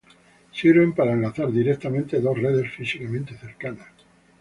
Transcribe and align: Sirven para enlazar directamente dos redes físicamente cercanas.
Sirven 0.51 0.95
para 0.95 1.11
enlazar 1.11 1.51
directamente 1.51 2.21
dos 2.25 2.35
redes 2.35 2.73
físicamente 2.73 3.37
cercanas. 3.37 3.89